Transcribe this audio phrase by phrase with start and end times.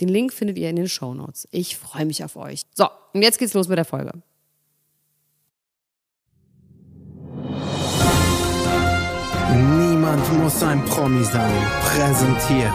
[0.00, 1.46] Den Link findet ihr in den Show Notes.
[1.50, 2.62] Ich freue mich auf euch.
[2.74, 4.12] So, und jetzt geht's los mit der Folge.
[9.52, 11.52] Niemand muss ein Promi sein.
[11.82, 12.72] Präsentiert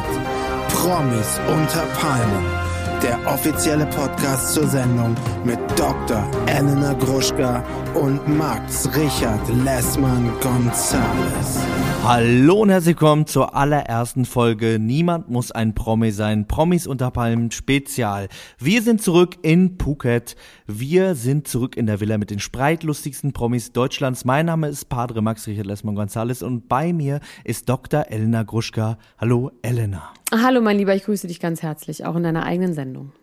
[0.70, 2.66] Promis unter Palmen
[3.02, 6.30] der offizielle Podcast zur Sendung mit Dr.
[6.48, 11.60] Elena Gruschka und Max Richard Lessmann Gonzales.
[12.08, 16.48] Hallo und herzlich willkommen zur allerersten Folge Niemand muss ein Promi sein.
[16.48, 18.28] Promis unter Palmen Spezial.
[18.60, 20.36] Wir sind zurück in Phuket.
[20.68, 24.24] Wir sind zurück in der Villa mit den spreitlustigsten Promis Deutschlands.
[24.24, 28.06] Mein Name ist Padre Max Richard Lessmann Gonzales und bei mir ist Dr.
[28.08, 29.00] Elena Gruschka.
[29.18, 30.14] Hallo Elena.
[30.32, 33.14] Hallo mein Lieber, ich grüße dich ganz herzlich, auch in deiner eigenen Sendung.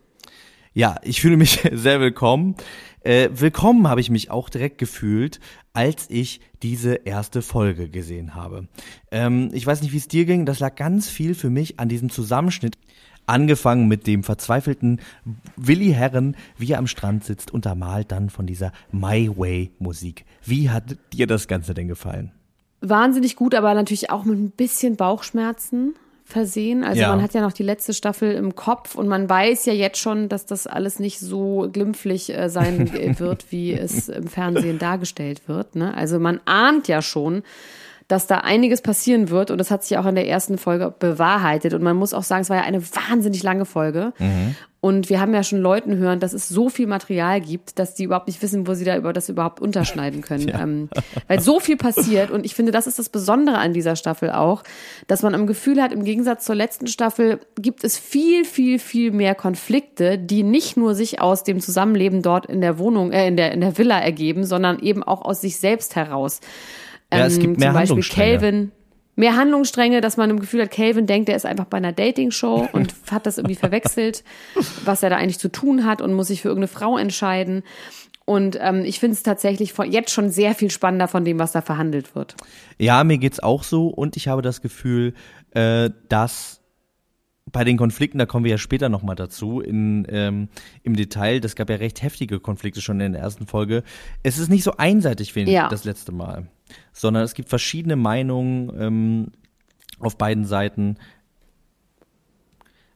[0.73, 2.55] Ja, ich fühle mich sehr willkommen.
[3.01, 5.39] Äh, willkommen habe ich mich auch direkt gefühlt,
[5.73, 8.67] als ich diese erste Folge gesehen habe.
[9.11, 11.89] Ähm, ich weiß nicht, wie es dir ging, das lag ganz viel für mich an
[11.89, 12.77] diesem Zusammenschnitt.
[13.25, 14.99] Angefangen mit dem verzweifelten
[15.55, 20.25] Willi Herren, wie er am Strand sitzt, untermalt dann von dieser My Way Musik.
[20.43, 22.31] Wie hat dir das Ganze denn gefallen?
[22.81, 25.95] Wahnsinnig gut, aber natürlich auch mit ein bisschen Bauchschmerzen
[26.33, 26.83] versehen.
[26.83, 27.09] Also ja.
[27.09, 30.27] man hat ja noch die letzte Staffel im Kopf und man weiß ja jetzt schon,
[30.27, 35.75] dass das alles nicht so glimpflich äh, sein wird, wie es im Fernsehen dargestellt wird.
[35.75, 35.95] Ne?
[35.95, 37.43] Also man ahnt ja schon,
[38.13, 41.73] dass da einiges passieren wird und das hat sich auch in der ersten Folge bewahrheitet
[41.73, 44.55] und man muss auch sagen, es war ja eine wahnsinnig lange Folge mhm.
[44.81, 48.03] und wir haben ja schon Leuten hören, dass es so viel Material gibt, dass die
[48.03, 50.61] überhaupt nicht wissen, wo sie da über das überhaupt unterschneiden können, ja.
[50.61, 50.89] ähm,
[51.27, 54.61] weil so viel passiert und ich finde, das ist das Besondere an dieser Staffel auch,
[55.07, 59.09] dass man am Gefühl hat, im Gegensatz zur letzten Staffel gibt es viel, viel, viel
[59.09, 63.37] mehr Konflikte, die nicht nur sich aus dem Zusammenleben dort in der Wohnung, äh, in
[63.37, 66.41] der in der Villa ergeben, sondern eben auch aus sich selbst heraus.
[67.19, 68.71] Ja, es gibt ähm, mehr zum Beispiel Calvin.
[69.15, 72.69] Mehr Handlungsstränge, dass man im Gefühl hat, Calvin denkt, er ist einfach bei einer Dating-Show
[72.73, 74.23] und hat das irgendwie verwechselt,
[74.85, 77.63] was er da eigentlich zu tun hat und muss sich für irgendeine Frau entscheiden.
[78.25, 81.61] Und ähm, ich finde es tatsächlich jetzt schon sehr viel spannender von dem, was da
[81.61, 82.35] verhandelt wird.
[82.79, 85.13] Ja, mir geht's auch so und ich habe das Gefühl,
[85.51, 86.61] äh, dass
[87.51, 90.47] bei den Konflikten, da kommen wir ja später nochmal dazu, in, ähm,
[90.83, 93.83] im Detail, das gab ja recht heftige Konflikte schon in der ersten Folge.
[94.23, 95.67] Es ist nicht so einseitig wie ja.
[95.67, 96.47] das letzte Mal
[96.93, 99.31] sondern es gibt verschiedene Meinungen ähm,
[99.99, 100.97] auf beiden Seiten.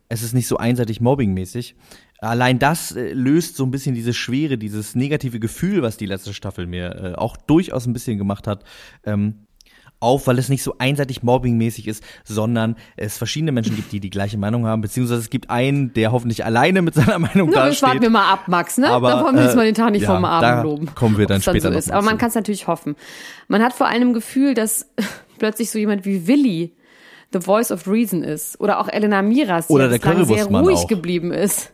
[0.08, 1.76] Es ist nicht so einseitig mobbingmäßig.
[2.20, 6.34] Allein das äh, löst so ein bisschen diese Schwere, dieses negative Gefühl, was die letzte
[6.34, 8.64] Staffel mir äh, auch durchaus ein bisschen gemacht hat,
[9.04, 9.47] ähm,
[10.00, 14.10] auf, weil es nicht so einseitig mobbingmäßig ist, sondern es verschiedene Menschen gibt, die die
[14.10, 17.84] gleiche Meinung haben, beziehungsweise es gibt einen, der hoffentlich alleine mit seiner Meinung da steht.
[17.84, 18.90] warten wir mal ab, Max, ne?
[18.90, 20.96] Aber, da wollen wir jetzt mal den Tag nicht ja, vom Abend loben.
[20.96, 21.92] kommen wir dann später dann so.
[21.94, 22.96] Aber man kann es natürlich hoffen.
[23.48, 24.88] Man hat vor allem ein Gefühl, dass
[25.40, 26.76] plötzlich so jemand wie Willi
[27.34, 28.60] the voice of reason ist.
[28.60, 30.88] Oder auch Elena Miras, die Oder der sehr ruhig auch.
[30.88, 31.72] geblieben ist.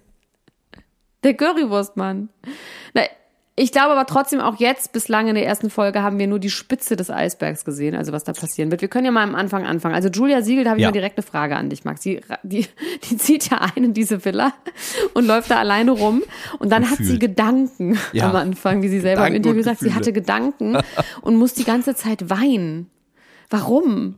[1.23, 2.29] Der Currywurstmann.
[2.93, 3.01] Na,
[3.55, 6.49] ich glaube aber trotzdem auch jetzt, bislang in der ersten Folge, haben wir nur die
[6.49, 8.81] Spitze des Eisbergs gesehen, also was da passieren wird.
[8.81, 9.93] Wir können ja mal am Anfang anfangen.
[9.93, 10.89] Also Julia Siegel, da habe ich ja.
[10.89, 12.01] mal direkt eine Frage an dich, Max.
[12.01, 12.65] Die, die,
[13.03, 14.53] die zieht ja ein in diese Villa
[15.13, 16.23] und läuft da alleine rum.
[16.57, 16.97] Und dann Gefühl.
[16.97, 18.27] hat sie Gedanken ja.
[18.27, 19.81] am Anfang, wie sie selber Gedanken im Interview sagt.
[19.81, 20.79] Sie hatte Gedanken
[21.21, 22.89] und muss die ganze Zeit weinen.
[23.51, 24.17] Warum?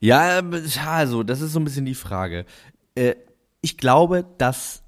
[0.00, 0.42] Ja,
[0.86, 2.44] also, das ist so ein bisschen die Frage.
[2.94, 3.14] Äh,
[3.62, 4.82] ich glaube, dass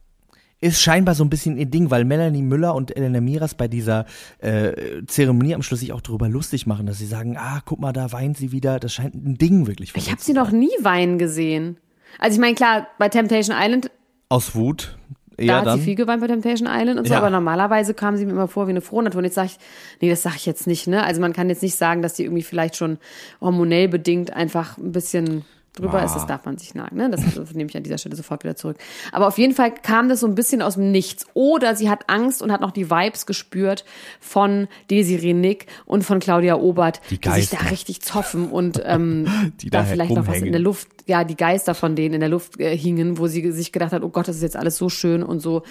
[0.63, 4.07] ist scheinbar so ein bisschen ihr Ding, weil Melanie Müller und Elena Miras bei dieser
[4.39, 7.93] äh, Zeremonie am Schluss sich auch darüber lustig machen, dass sie sagen, ah, guck mal,
[7.93, 8.79] da weint sie wieder.
[8.79, 9.93] Das scheint ein Ding wirklich.
[9.97, 11.79] Ich habe sie noch nie weinen gesehen.
[12.19, 13.91] Also ich meine, klar, bei Temptation Island.
[14.29, 14.97] Aus Wut.
[15.37, 15.79] Eher da hat dann.
[15.81, 17.19] sie viel geweint bei Temptation Island und so, ja.
[17.19, 19.19] aber normalerweise kam sie mir immer vor wie eine frohe Natur.
[19.19, 19.59] Und jetzt sage ich,
[20.01, 21.03] nee, das sage ich jetzt nicht, ne?
[21.03, 22.99] Also man kann jetzt nicht sagen, dass die irgendwie vielleicht schon
[23.41, 26.05] hormonell bedingt einfach ein bisschen drüber ah.
[26.05, 26.97] ist, das darf man sich nagen.
[26.97, 27.11] Ne?
[27.11, 27.21] Das,
[27.55, 28.77] nehme ich an dieser Stelle sofort wieder zurück.
[29.11, 31.27] Aber auf jeden Fall kam das so ein bisschen aus dem Nichts.
[31.35, 33.85] Oder sie hat Angst und hat noch die Vibes gespürt
[34.21, 39.25] von Desiree Nick und von Claudia Obert, die, die sich da richtig zoffen und ähm,
[39.71, 42.29] da, da vielleicht noch was in der Luft, ja, die Geister von denen in der
[42.29, 44.89] Luft äh, hingen, wo sie sich gedacht hat, oh Gott, das ist jetzt alles so
[44.89, 45.63] schön und so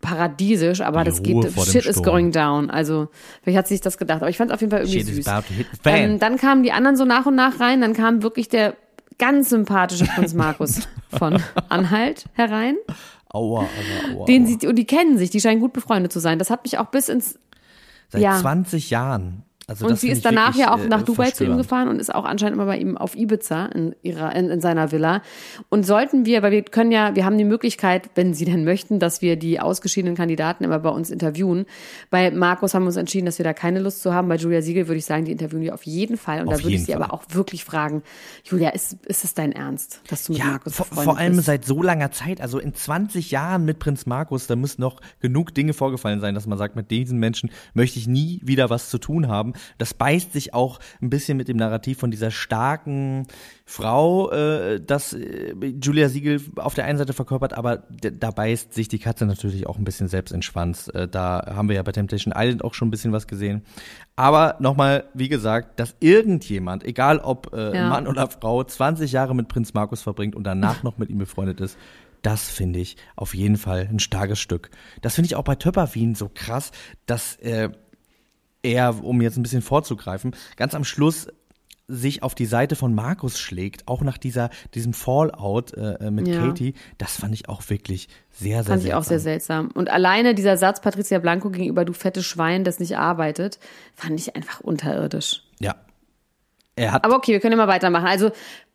[0.00, 2.70] paradiesisch, aber Die das Ruhe geht, shit is going down.
[2.70, 3.08] Also,
[3.42, 5.24] vielleicht hat sie sich das gedacht, aber ich fand es auf jeden Fall irgendwie Shit
[5.24, 5.26] süß.
[5.84, 8.76] Ähm, dann kamen die anderen so nach und nach rein, dann kam wirklich der
[9.20, 12.76] ganz sympathische Prinz Markus von Anhalt herein.
[13.28, 14.24] Aua, aua, aua.
[14.24, 16.40] Den sie, und die kennen sich, die scheinen gut befreundet zu sein.
[16.40, 17.38] Das hat mich auch bis ins
[18.10, 18.38] Seit ja.
[18.38, 19.44] 20 Jahren.
[19.70, 22.00] Also und sie ist danach wirklich, ja auch äh, nach Dubai zu ihm gefahren und
[22.00, 25.22] ist auch anscheinend immer bei ihm auf Ibiza in ihrer in, in seiner Villa.
[25.68, 28.98] Und sollten wir, weil wir können ja, wir haben die Möglichkeit, wenn Sie denn möchten,
[28.98, 31.66] dass wir die ausgeschiedenen Kandidaten immer bei uns interviewen.
[32.10, 34.28] Bei Markus haben wir uns entschieden, dass wir da keine Lust zu haben.
[34.28, 36.40] Bei Julia Siegel würde ich sagen, die interviewen wir auf jeden Fall.
[36.40, 37.02] Und Auf da würde ich sie Fall.
[37.02, 38.02] aber auch wirklich fragen,
[38.44, 41.46] Julia, ist, ist es dein Ernst, dass du mit Ja, Markus vor, vor allem bist?
[41.46, 45.54] seit so langer Zeit, also in 20 Jahren mit Prinz Markus, da müssen noch genug
[45.54, 48.98] Dinge vorgefallen sein, dass man sagt, mit diesen Menschen möchte ich nie wieder was zu
[48.98, 49.52] tun haben.
[49.78, 53.26] Das beißt sich auch ein bisschen mit dem Narrativ von dieser starken
[53.64, 58.88] Frau, äh, das äh, Julia Siegel auf der einen Seite verkörpert, aber da beißt sich
[58.88, 60.88] die Katze natürlich auch ein bisschen selbst in den Schwanz.
[60.88, 63.62] Äh, da haben wir ja bei Temptation Island auch schon ein bisschen was gesehen.
[64.16, 67.88] Aber nochmal, wie gesagt, dass irgendjemand, egal ob äh, Ja.
[67.88, 71.60] Mann oder Frau, 20 Jahre mit Prinz Markus verbringt und danach noch mit ihm befreundet
[71.60, 71.78] ist,
[72.22, 74.70] das finde ich auf jeden Fall ein starkes Stück.
[75.00, 76.70] Das finde ich auch bei Töpperwien so krass,
[77.06, 77.70] dass äh,
[78.62, 81.28] er, um jetzt ein bisschen vorzugreifen, ganz am Schluss
[81.90, 86.40] sich auf die Seite von Markus schlägt, auch nach dieser diesem Fallout äh, mit Ja.
[86.40, 89.70] Katie, das fand ich auch wirklich sehr, sehr Fand ich auch sehr seltsam.
[89.74, 93.58] Und alleine dieser Satz Patricia Blanco gegenüber du fettes Schwein, das nicht arbeitet,
[93.94, 95.42] fand ich einfach unterirdisch.
[95.58, 95.74] Ja.
[96.76, 98.06] Er hat Aber okay, wir können immer weitermachen.
[98.06, 98.30] Also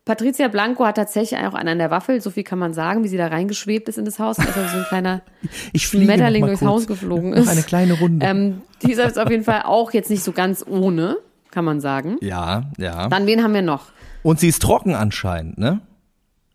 [0.06, 3.08] Patricia Blanco hat tatsächlich auch einen an der Waffel, so viel kann man sagen, wie
[3.08, 5.22] sie da reingeschwebt ist in das Haus, als so ein kleiner
[5.74, 6.70] ich Schmetterling durchs kurz.
[6.70, 7.48] Haus geflogen Noch ist.
[7.48, 8.24] Eine kleine Runde.
[8.24, 11.18] Ähm, dieser ist auf jeden Fall auch jetzt nicht so ganz ohne,
[11.50, 12.18] kann man sagen.
[12.22, 13.10] ja, ja.
[13.10, 13.88] Dann wen haben wir noch?
[14.22, 15.82] Und sie ist trocken anscheinend, ne?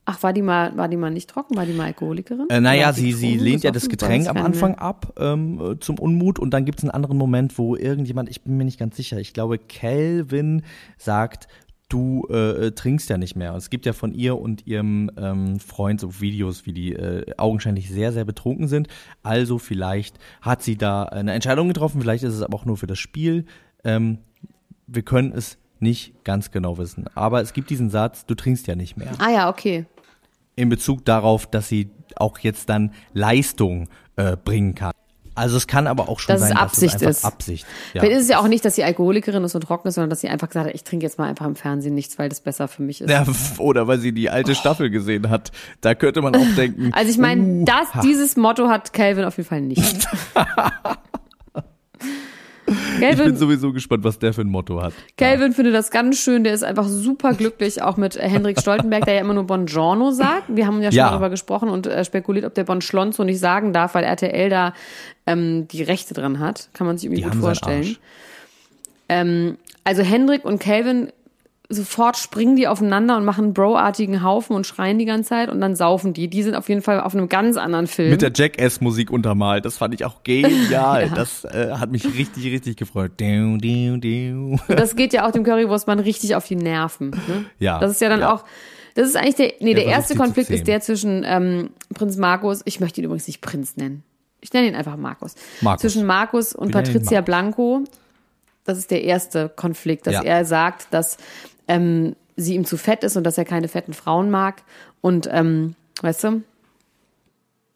[0.05, 1.57] Ach, war die mal, war die mal nicht trocken?
[1.57, 2.49] War die mal Alkoholikerin?
[2.51, 3.89] Äh, naja, sie, sie lehnt ja das?
[3.89, 4.83] Getränk am Anfang mehr.
[4.83, 8.57] ab ähm, äh, zum Unmut und dann gibt's einen anderen Moment, wo irgendjemand, ich bin
[8.57, 10.63] mir nicht ganz sicher, ich glaube Calvin
[10.99, 11.49] sagt,
[11.91, 13.55] du äh, trinkst ja nicht mehr.
[13.55, 17.91] Es gibt ja von ihr und ihrem ähm, Freund so Videos, wie die äh, augenscheinlich
[17.91, 18.89] sehr, sehr betrunken sind.
[19.23, 22.87] Also vielleicht hat sie da eine Entscheidung getroffen, vielleicht ist es aber auch nur für
[22.87, 23.45] das Spiel.
[23.85, 24.19] Ähm,
[24.87, 27.07] wir können es nicht ganz genau wissen.
[27.15, 29.87] Aber es gibt diesen Satz, du trinkst ja nicht mehr Ah ja, okay.
[30.57, 34.93] in Bezug darauf, dass sie auch jetzt dann Leistung äh, bringen kann.
[35.41, 37.25] Also es kann aber auch schon Dass es sein, Absicht dass es einfach ist.
[37.25, 37.67] Absicht.
[37.95, 38.01] Ja.
[38.01, 40.21] Vielleicht ist es ja auch nicht, dass sie Alkoholikerin ist und trocken ist, sondern dass
[40.21, 42.69] sie einfach gesagt hat, ich trinke jetzt mal einfach im Fernsehen nichts, weil das besser
[42.69, 43.11] für mich ist.
[43.11, 43.25] Ja,
[43.59, 45.51] oder weil sie die alte Staffel gesehen hat.
[45.81, 46.91] Da könnte man auch denken.
[46.93, 50.09] Also ich meine, uh, das, dieses Motto hat Calvin auf jeden Fall nicht.
[52.71, 54.93] Ich bin Calvin, sowieso gespannt, was der für ein Motto hat.
[55.17, 59.05] Calvin findet das ganz schön, der ist einfach super glücklich, auch mit äh, Hendrik Stoltenberg,
[59.05, 60.45] der ja immer nur Bongiorno sagt.
[60.49, 61.11] Wir haben ja schon Ja.
[61.11, 64.75] darüber gesprochen und äh, spekuliert, ob der Bonschlonzo nicht sagen darf, weil RTL da
[65.27, 66.69] ähm, die Rechte dran hat.
[66.73, 67.97] Kann man sich irgendwie Die gut vorstellen.
[69.09, 71.11] Ähm, also Hendrik und Calvin,
[71.73, 75.61] sofort springen die aufeinander und machen einen Bro-artigen Haufen und schreien die ganze Zeit und
[75.61, 76.29] dann saufen die.
[76.29, 78.11] Die sind auf jeden Fall auf einem ganz anderen Film.
[78.11, 79.65] Mit der Jackass-Musik untermalt.
[79.65, 81.11] Das fand ich auch genial.
[81.15, 83.13] Das äh, hat mich richtig, richtig gefreut.
[84.69, 87.11] Das geht ja auch dem Currywurstmann richtig auf die Nerven.
[87.11, 87.45] Ne?
[87.59, 88.33] Ja, Das ist ja dann ja.
[88.35, 88.45] auch.
[88.95, 89.53] Das ist eigentlich der.
[89.61, 92.63] Nee, Der der erste Konflikt ist der zwischen ähm, Prinz Markus.
[92.65, 94.03] Ich möchte ihn übrigens nicht Prinz nennen.
[94.41, 95.35] Ich nenne ihn einfach Markus.
[95.61, 95.83] Markus.
[95.83, 97.25] Zwischen Markus und Patricia Markus.
[97.25, 97.85] Blanco.
[98.65, 100.23] Das ist der erste Konflikt, dass Ja.
[100.23, 101.17] er sagt, dass
[101.71, 104.63] ähm, sie ihm zu fett ist und dass er keine fetten Frauen mag.
[105.01, 106.43] Und ähm, weißt du,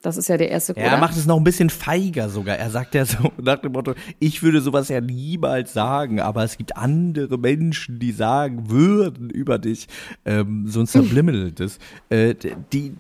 [0.03, 0.75] das ist ja der erste.
[0.77, 2.57] Ja, er macht es noch ein bisschen feiger sogar.
[2.57, 6.59] Er sagt ja so nach dem Motto, ich würde sowas ja niemals sagen, aber es
[6.59, 9.87] gibt andere Menschen, die sagen würden über dich,
[10.25, 11.79] ähm, so ein Subliminal-das,
[12.11, 12.35] äh,
[12.73, 12.95] die,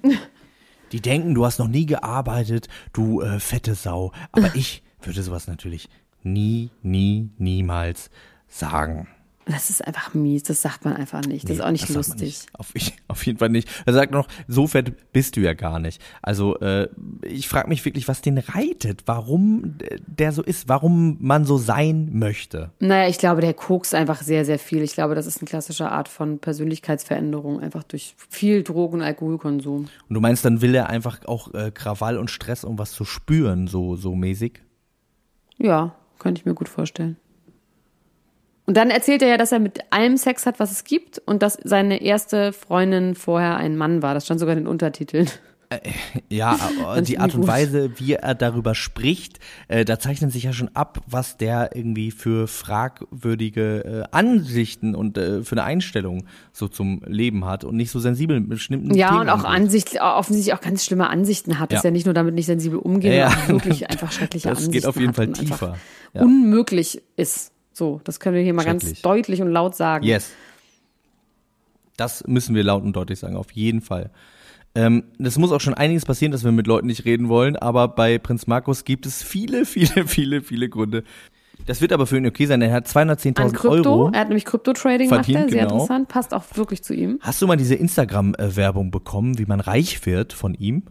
[0.92, 4.12] die denken, du hast noch nie gearbeitet, du äh, fette Sau.
[4.32, 5.88] Aber ich würde sowas natürlich
[6.22, 8.10] nie, nie, niemals
[8.48, 9.08] sagen.
[9.46, 10.42] Das ist einfach mies.
[10.42, 11.44] Das sagt man einfach nicht.
[11.44, 12.20] Das ist auch nicht lustig.
[12.20, 12.46] Nicht.
[12.54, 12.72] Auf,
[13.08, 13.68] auf jeden Fall nicht.
[13.84, 16.00] Er sagt noch, so fett bist du ja gar nicht.
[16.22, 16.88] Also äh,
[17.22, 22.10] ich frage mich wirklich, was den reitet, warum der so ist, warum man so sein
[22.12, 22.72] möchte.
[22.80, 24.82] Naja, ich glaube, der kokst einfach sehr, sehr viel.
[24.82, 29.88] Ich glaube, das ist eine klassische Art von Persönlichkeitsveränderung, einfach durch viel Drogen- und Alkoholkonsum.
[30.08, 33.04] Und du meinst, dann will er einfach auch äh, Krawall und Stress, um was zu
[33.04, 34.62] spüren, so, so mäßig?
[35.58, 37.16] Ja, könnte ich mir gut vorstellen.
[38.66, 41.42] Und dann erzählt er ja, dass er mit allem Sex hat, was es gibt und
[41.42, 44.14] dass seine erste Freundin vorher ein Mann war.
[44.14, 45.28] Das stand sogar in den Untertiteln.
[46.28, 46.58] ja,
[47.06, 51.00] die Art und Weise, wie er darüber spricht, äh, da zeichnet sich ja schon ab,
[51.06, 57.44] was der irgendwie für fragwürdige äh, Ansichten und äh, für eine Einstellung so zum Leben
[57.44, 60.84] hat und nicht so sensibel mit bestimmten Ja, Themen und auch Ansicht, offensichtlich auch ganz
[60.84, 61.76] schlimme Ansichten hat, ja.
[61.76, 63.48] dass er nicht nur damit nicht sensibel umgeht, ja, ja.
[63.48, 65.76] wirklich einfach schreckliche das Ansichten geht auf jeden Fall tiefer.
[66.12, 66.22] Ja.
[66.22, 67.53] Unmöglich ist.
[67.74, 70.06] So, das können wir hier mal ganz deutlich und laut sagen.
[70.06, 70.30] Yes.
[71.96, 74.10] Das müssen wir laut und deutlich sagen, auf jeden Fall.
[74.76, 77.88] Ähm, das muss auch schon einiges passieren, dass wir mit Leuten nicht reden wollen, aber
[77.88, 81.02] bei Prinz Markus gibt es viele, viele, viele, viele Gründe.
[81.66, 82.62] Das wird aber für ihn okay sein.
[82.62, 84.10] Er hat 210.000 Euro.
[84.12, 85.74] Er hat nämlich Krypto-Trading macht er, sehr genau.
[85.74, 87.18] interessant, passt auch wirklich zu ihm.
[87.20, 90.84] Hast du mal diese Instagram-Werbung bekommen, wie man reich wird von ihm?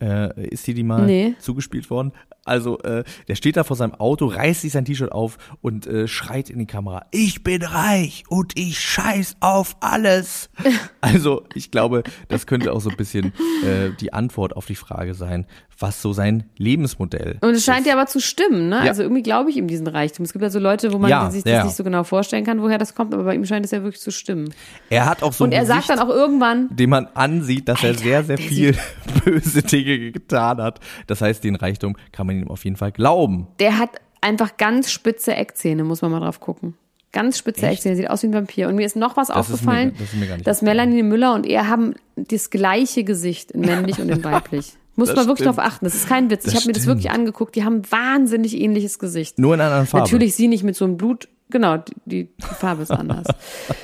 [0.00, 1.34] Äh, ist dir die mal nee.
[1.38, 2.12] zugespielt worden?
[2.44, 6.08] Also, äh, der steht da vor seinem Auto, reißt sich sein T-Shirt auf und äh,
[6.08, 10.50] schreit in die Kamera, ich bin reich und ich scheiß auf alles.
[11.00, 13.32] also, ich glaube, das könnte auch so ein bisschen
[13.64, 15.46] äh, die Antwort auf die Frage sein,
[15.78, 17.86] was so sein Lebensmodell Und es scheint ist.
[17.86, 18.76] ja aber zu stimmen, ne?
[18.76, 18.90] Ja.
[18.90, 20.26] Also irgendwie glaube ich ihm diesen Reichtum.
[20.26, 21.64] Es gibt ja so Leute, wo man Ja, sich das ja.
[21.64, 24.00] nicht so genau vorstellen kann, woher das kommt, aber bei ihm scheint es ja wirklich
[24.02, 24.52] zu stimmen.
[24.90, 27.66] Er hat auch so Und ein er sagt Gesicht, dann auch irgendwann, dem man ansieht,
[27.66, 28.76] dass er Alter, sehr, sehr der viel
[29.24, 30.80] böse Dinge getan hat.
[31.06, 33.46] Das heißt, den Reichtum kann man ihm auf jeden Fall glauben.
[33.58, 36.74] der hat einfach ganz spitze Eckzähne, muss man mal drauf gucken.
[37.12, 37.78] Ganz spitze Echt?
[37.78, 38.68] Eckzähne, sieht aus wie ein Vampir.
[38.68, 40.62] Und mir ist noch was Das mir- aufgefallen, das ist mir nicht dass.
[40.62, 44.74] Melanie Müller und er haben das gleiche Gesicht in männlich und in weiblich.
[44.96, 45.56] Muss Das man wirklich stimmt.
[45.58, 45.84] drauf achten.
[45.86, 46.44] Das ist kein Witz.
[46.44, 47.56] Das ich habe mir das wirklich angeguckt.
[47.56, 49.38] Die haben ein wahnsinnig ähnliches Gesicht.
[49.38, 50.04] Nur in einer anderen Farbe.
[50.04, 51.28] Natürlich sie nicht mit so einem Blut.
[51.48, 53.26] Genau, die, die, die Farbe ist anders.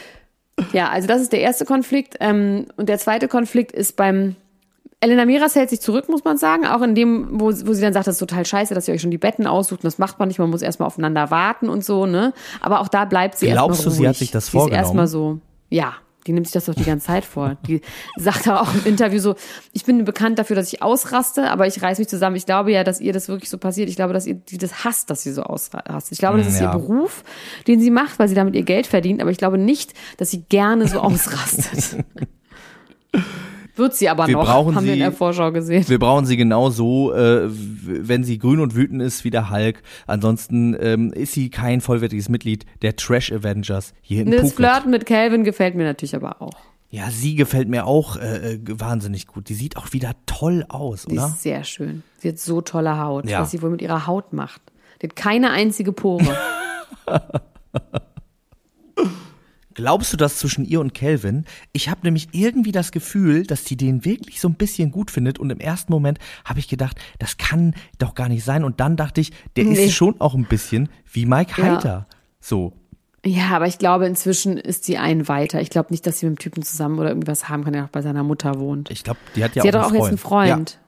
[0.72, 2.16] ja, also das ist der erste Konflikt.
[2.20, 4.36] Ähm, und der zweite Konflikt ist beim
[5.00, 7.92] Elena Miras hält sich zurück, muss man sagen, auch in dem, wo, wo sie dann
[7.92, 10.18] sagt, das ist total scheiße, dass ihr euch schon die Betten aussucht und das macht
[10.18, 12.32] man nicht, man muss erstmal aufeinander warten und so, ne?
[12.60, 13.98] Aber auch da bleibt sie Glaubst erstmal du, ruhig.
[13.98, 14.80] sie hat sich das Die vorgenommen?
[14.80, 15.94] ist erstmal so, ja,
[16.26, 17.56] die nimmt sich das doch die ganze Zeit vor.
[17.68, 17.82] Die
[18.16, 19.36] sagt auch im Interview so,
[19.72, 22.34] ich bin bekannt dafür, dass ich ausraste, aber ich reiß mich zusammen.
[22.34, 23.88] Ich glaube ja, dass ihr das wirklich so passiert.
[23.90, 26.10] Ich glaube, dass ihr die das hasst, dass sie so ausrastet.
[26.12, 26.72] Ich glaube, das Mm, ist ja.
[26.72, 27.22] ihr Beruf,
[27.68, 30.42] den sie macht, weil sie damit ihr Geld verdient, aber ich glaube nicht, dass sie
[30.48, 32.02] gerne so ausrastet.
[33.76, 35.84] Wird sie aber Wir noch, brauchen haben wir in sie- der Vorschau gesehen.
[35.88, 39.82] Wir brauchen sie genau so, äh, wenn sie grün und wütend ist wie der Hulk.
[40.06, 44.54] Ansonsten ähm, ist sie kein vollwertiges Mitglied der Trash Avengers hier in Das Phuket.
[44.56, 46.54] Flirten mit Calvin gefällt mir natürlich aber auch.
[46.88, 49.48] Ja, sie gefällt mir auch äh, äh, wahnsinnig gut.
[49.48, 51.26] Die sieht auch wieder toll aus, Die oder?
[51.26, 52.02] ist sehr schön.
[52.18, 53.40] Sie hat so tolle Haut, Ja.
[53.42, 54.62] was sie wohl mit ihrer Haut macht.
[55.02, 56.24] Die hat keine einzige Pore.
[59.76, 61.44] Glaubst du das zwischen ihr und Calvin?
[61.72, 65.38] Ich habe nämlich irgendwie das Gefühl, dass sie den wirklich so ein bisschen gut findet
[65.38, 68.96] und im ersten Moment habe ich gedacht, das kann doch gar nicht sein und dann
[68.96, 69.84] dachte ich, der Nee.
[69.86, 71.64] ist schon auch ein bisschen wie Mike Ja.
[71.76, 72.06] Heiter.
[72.40, 72.72] So.
[73.24, 75.60] ja, aber ich glaube, inzwischen ist sie ein weiter.
[75.60, 77.88] Ich glaube nicht, dass sie mit dem Typen zusammen oder irgendwas haben kann, der auch
[77.88, 78.90] bei seiner Mutter wohnt.
[78.90, 80.70] Ich glaube, die hat ja Sie auch hat einen auch jetzt einen Freund.
[80.70, 80.85] Ja,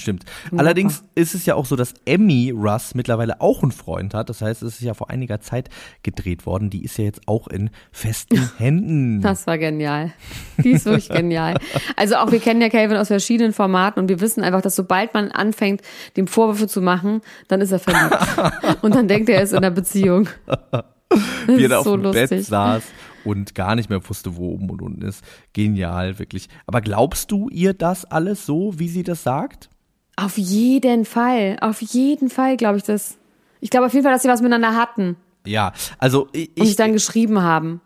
[0.00, 0.24] stimmt.
[0.56, 4.28] Allerdings ist es ja auch so, dass Emmy Russ mittlerweile auch einen Freund hat.
[4.28, 5.68] Das heißt, es ist ja vor einiger Zeit
[6.02, 6.70] gedreht worden.
[6.70, 9.20] Die ist ja jetzt auch in festen Händen.
[9.22, 10.12] Das war genial.
[10.58, 11.58] Die ist wirklich genial.
[11.96, 15.14] Also auch wir kennen ja Calvin aus verschiedenen Formaten und wir wissen einfach, dass sobald
[15.14, 15.82] man anfängt,
[16.16, 18.16] dem Vorwürfe zu machen, dann ist er verliebt.
[18.82, 20.28] und dann denkt er, er ist in einer Beziehung.
[20.46, 20.84] Das
[21.46, 22.30] wie er da auf so dem lustig.
[22.30, 22.84] Bett saß
[23.24, 25.24] und gar nicht mehr wusste, wo oben und unten ist.
[25.52, 26.48] Genial, wirklich.
[26.66, 29.68] Aber glaubst du ihr das alles so, wie sie das sagt?
[30.16, 31.58] Auf jeden Fall.
[31.60, 33.18] Auf jeden Fall glaube ich das.
[33.60, 36.70] Ich glaube auf jeden Fall, dass sie was miteinander hatten Ja, also ich, und sich
[36.70, 37.80] ich, dann geschrieben haben.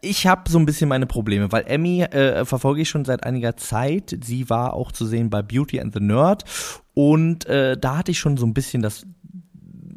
[0.00, 3.56] ich habe so ein bisschen meine Probleme, weil Emmy äh, verfolge ich schon seit einiger
[3.56, 4.16] Zeit.
[4.24, 6.44] Sie war auch zu sehen bei Beauty and the Nerd
[6.94, 9.06] und äh, da hatte ich schon so ein bisschen das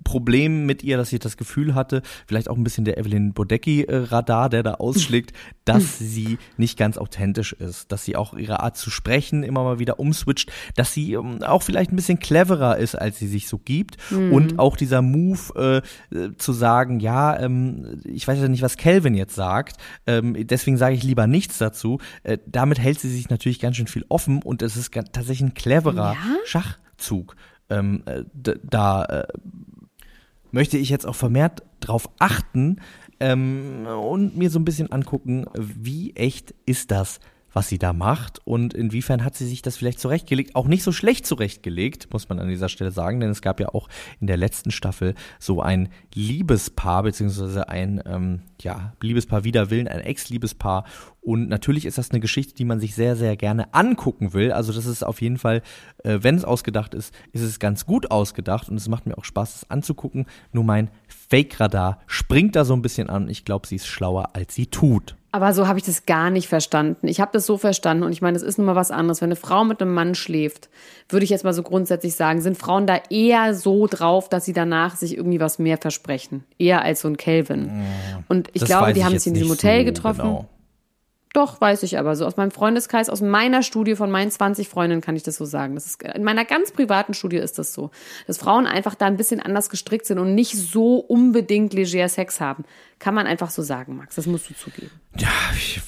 [0.05, 4.49] Problem mit ihr, dass ich das Gefühl hatte, vielleicht auch ein bisschen der Evelyn Bodecki-Radar,
[4.49, 5.33] der da ausschlägt,
[5.65, 9.79] dass sie nicht ganz authentisch ist, dass sie auch ihre Art zu sprechen immer mal
[9.79, 13.57] wieder umswitcht, dass sie ähm, auch vielleicht ein bisschen cleverer ist, als sie sich so
[13.57, 18.61] gibt und auch dieser Move äh, äh, zu sagen, ja, ähm, ich weiß ja nicht,
[18.61, 23.09] was Calvin jetzt sagt, ähm, deswegen sage ich lieber nichts dazu, äh, damit hält sie
[23.09, 26.35] sich natürlich ganz schön viel offen und es ist tatsächlich ein cleverer Ja?
[26.45, 27.35] Schachzug.
[27.67, 28.23] Ähm, äh,
[28.63, 29.27] da äh,
[30.55, 32.77] möchte ich jetzt auch vermehrt drauf achten
[33.19, 37.19] ähm, und mir so ein bisschen angucken, wie echt ist das,
[37.51, 40.55] was sie da macht und inwiefern hat sie sich das vielleicht zurechtgelegt.
[40.55, 43.69] Auch nicht so schlecht zurechtgelegt, muss man an dieser Stelle sagen, denn es gab ja
[43.69, 43.89] auch
[44.21, 50.01] in der letzten Staffel so ein Liebespaar, beziehungsweise ein, ähm, ja, Liebespaar wider Willen, ein
[50.01, 50.85] Ex-Liebespaar.
[51.21, 54.51] Und natürlich ist das eine Geschichte, die man sich sehr, sehr gerne angucken will.
[54.51, 55.61] Also das ist auf jeden Fall,
[56.03, 59.25] äh, wenn es ausgedacht ist, ist es ganz gut ausgedacht und es macht mir auch
[59.25, 60.25] Spaß, es anzugucken.
[60.51, 63.27] Nur mein Fake-Radar springt da so ein bisschen an.
[63.29, 65.15] Ich glaube, sie ist schlauer, als sie tut.
[65.35, 67.09] Aber so habe ich das gar nicht verstanden.
[67.09, 69.19] Ich habe das so verstanden und ich meine, es ist nun mal was anderes.
[69.19, 70.69] Wenn eine Frau mit einem Mann schläft,
[71.09, 74.53] würde ich jetzt mal so grundsätzlich sagen, sind Frauen da eher so drauf, dass sie
[74.53, 76.45] danach sich irgendwie was mehr versprechen.
[76.57, 77.83] Eher als so ein Kelvin.
[78.29, 80.21] Und ich das glaube, die haben sich in diesem Hotel so getroffen.
[80.21, 80.49] Genau.
[81.33, 82.15] Doch, weiß ich aber.
[82.15, 85.43] So aus meinem Freundeskreis, aus meiner Studie von meinen 20 Freundinnen kann ich das so
[85.43, 85.75] sagen.
[85.75, 87.91] Das ist, in meiner ganz privaten Studie ist das so.
[88.25, 92.39] Dass Frauen einfach da ein bisschen anders gestrickt sind und nicht so unbedingt leger Sex
[92.39, 92.63] haben.
[92.99, 94.15] Kann man einfach so sagen, Max.
[94.15, 94.91] Das musst du zugeben.
[95.19, 95.81] Ja, ich,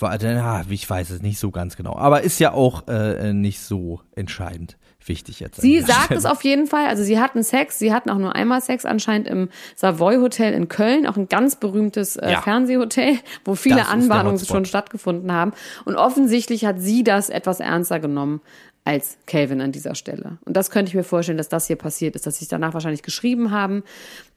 [0.70, 1.96] ich weiß es nicht so ganz genau.
[1.96, 5.62] Aber ist ja auch äh, nicht so entscheidend wichtig jetzt.
[5.62, 6.20] Sie sagt Stelle.
[6.20, 6.88] es auf jeden Fall.
[6.88, 10.68] Also sie hatten Sex, sie hatten auch nur einmal Sex anscheinend im Savoy Hotel in
[10.68, 12.42] Köln, auch ein ganz berühmtes äh, ja.
[12.42, 15.54] Fernsehhotel, wo viele Anbahnungen schon stattgefunden haben.
[15.86, 18.42] Und offensichtlich hat sie das etwas ernster genommen
[18.88, 20.38] als Calvin an dieser Stelle.
[20.46, 22.74] Und das könnte ich mir vorstellen, dass das hier passiert ist, dass sie es danach
[22.74, 23.84] wahrscheinlich geschrieben haben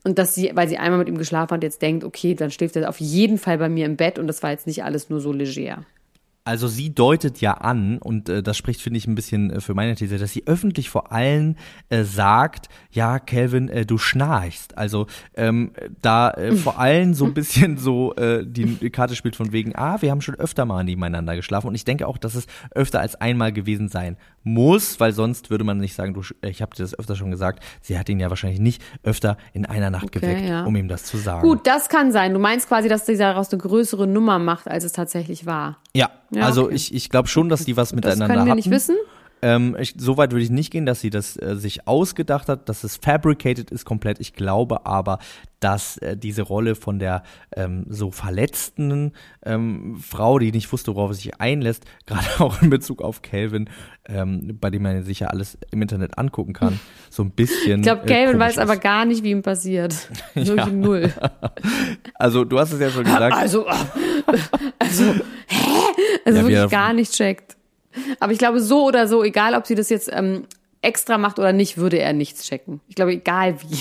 [0.02, 2.74] und dass sie, weil sie einmal mit ihm geschlafen hat, jetzt denkt, okay, dann schläft
[2.74, 5.20] er auf jeden Fall bei mir im Bett und das war jetzt nicht alles nur
[5.20, 5.84] so leger.
[6.42, 9.74] Also sie deutet ja an, und äh, das spricht, finde ich, ein bisschen äh, für
[9.74, 11.56] meine These, dass sie öffentlich vor allen
[11.90, 14.78] äh, sagt, ja, Calvin, äh, du schnarchst.
[14.78, 19.52] Also ähm, da äh, vor allen so ein bisschen so äh, die Karte spielt von
[19.52, 21.68] wegen, ah, wir haben schon öfter mal nebeneinander geschlafen.
[21.68, 25.64] Und ich denke auch, dass es öfter als einmal gewesen sein muss, weil sonst würde
[25.64, 28.30] man nicht sagen, du, ich habe dir das öfter schon gesagt, sie hat ihn ja
[28.30, 30.64] wahrscheinlich nicht öfter in einer Nacht okay, geweckt, ja.
[30.64, 31.46] um ihm das zu sagen.
[31.46, 32.32] Gut, das kann sein.
[32.32, 35.78] Du meinst quasi, dass sie daraus eine größere Nummer macht, als es tatsächlich war.
[35.94, 36.74] Ja, ja, also okay.
[36.74, 38.28] ich, ich glaube schon, dass die was miteinander haben.
[38.28, 38.56] Das können wir hatten.
[38.56, 38.96] nicht wissen.
[39.42, 42.68] Ähm, ich, so weit würde ich nicht gehen, dass sie das äh, sich ausgedacht hat,
[42.68, 44.20] dass es fabricated ist komplett.
[44.20, 45.18] Ich glaube aber,
[45.60, 47.22] dass äh, diese Rolle von der
[47.54, 49.12] ähm, so verletzten
[49.44, 53.70] ähm, Frau, die nicht wusste, worauf sie sich einlässt, gerade auch in Bezug auf Calvin,
[54.06, 56.80] ähm, bei dem man sich ja alles im Internet angucken kann,
[57.10, 57.80] so ein bisschen.
[57.80, 58.58] Ich glaube, Calvin äh, weiß ist.
[58.58, 59.94] aber gar nicht, wie ihm passiert.
[60.34, 60.66] Wirklich ja.
[60.66, 61.12] null.
[62.14, 63.34] Also du hast es ja schon gesagt.
[63.34, 63.66] Also,
[64.78, 65.04] also,
[65.46, 65.80] hä?
[66.24, 67.56] Also ja, wirklich gar nicht checkt.
[68.18, 70.46] Aber ich glaube, so oder so, egal ob sie das jetzt ähm,
[70.82, 72.80] extra macht oder nicht, würde er nichts checken.
[72.88, 73.78] Ich glaube, egal wie.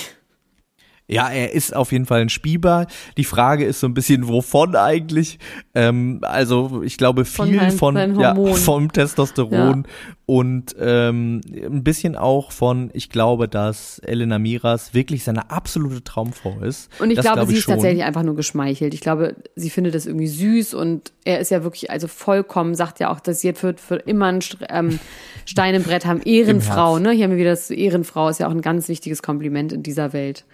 [1.10, 2.86] Ja, er ist auf jeden Fall ein Spieber.
[3.18, 5.40] Die Frage ist so ein bisschen, wovon eigentlich?
[5.74, 10.14] Ähm, also ich glaube viel von, von ja, vom Testosteron ja.
[10.28, 16.60] und ähm, ein bisschen auch von, ich glaube, dass Elena Miras wirklich seine absolute Traumfrau
[16.62, 16.92] ist.
[17.00, 18.94] Und ich das glaube, glaube sie ist tatsächlich einfach nur geschmeichelt.
[18.94, 23.00] Ich glaube, sie findet das irgendwie süß und er ist ja wirklich, also vollkommen, sagt
[23.00, 25.00] ja auch, dass sie für, für immer ein ähm,
[25.46, 26.22] Stein im Brett haben.
[26.22, 27.10] Ehrenfrau, ne?
[27.14, 30.14] Hier haben wir wieder das Ehrenfrau, ist ja auch ein ganz wichtiges Kompliment in dieser
[30.14, 30.46] Welt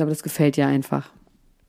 [0.00, 1.10] glaube, das gefällt dir einfach.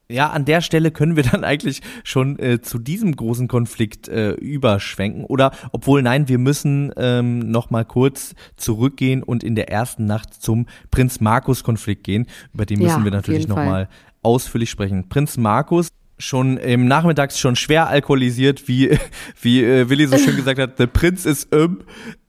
[0.10, 4.32] Ja, an der Stelle können wir dann eigentlich schon äh, zu diesem großen Konflikt äh,
[4.32, 5.26] überschwenken.
[5.26, 10.34] Oder, obwohl, nein, wir müssen ähm, noch mal kurz zurückgehen und in der ersten Nacht
[10.34, 12.28] zum Prinz Markus-Konflikt gehen.
[12.54, 13.70] Über den müssen ja, wir natürlich noch Fall.
[13.70, 13.90] mal
[14.22, 15.10] ausführlich sprechen.
[15.10, 15.90] Prinz Markus
[16.22, 18.98] schon im Nachmittags schon schwer alkoholisiert, wie,
[19.42, 21.80] wie äh, Willi so schön gesagt hat, der Prinz ist um.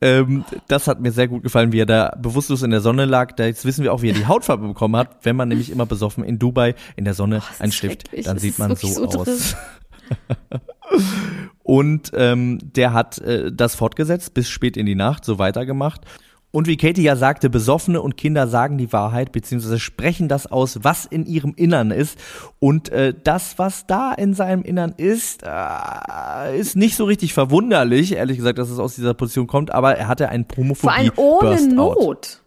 [0.01, 3.33] Ähm, das hat mir sehr gut gefallen, wie er da bewusstlos in der Sonne lag.
[3.33, 5.23] Da jetzt wissen wir auch, wie er die Hautfarbe bekommen hat.
[5.23, 8.75] Wenn man nämlich immer besoffen in Dubai in der Sonne oh, einschläft, dann sieht man
[8.75, 9.55] so, so aus.
[11.63, 16.01] Und ähm, der hat äh, das fortgesetzt bis spät in die Nacht, so weitergemacht.
[16.55, 20.83] Und wie Katie ja sagte, Besoffene und Kinder sagen die Wahrheit, beziehungsweise sprechen das aus,
[20.83, 22.15] was in ihrem Innern ist.
[22.59, 28.13] Und äh, das, was da in seinem Innern ist, äh, ist nicht so richtig verwunderlich,
[28.13, 31.11] ehrlich gesagt, dass es aus dieser Position kommt, aber er hatte einen Promophobie Vor allem
[31.15, 32.43] ohne Not.